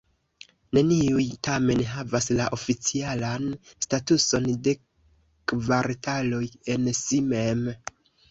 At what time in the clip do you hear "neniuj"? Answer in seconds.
0.75-1.25